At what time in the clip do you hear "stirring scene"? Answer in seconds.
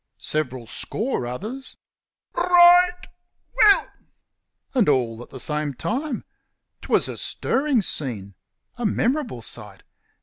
7.17-8.33